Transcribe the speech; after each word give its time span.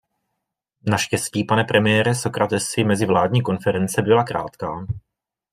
Naštěstí, 0.89 1.43
pane 1.45 1.63
premiére 1.63 2.15
Sócratesi, 2.15 2.83
mezivládní 2.83 3.41
konference 3.41 4.01
byla 4.01 4.23
krátká. 4.23 4.85